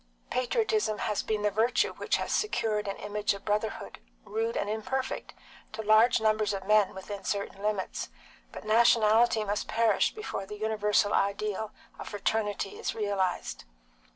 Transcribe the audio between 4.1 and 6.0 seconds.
rude and imperfect, to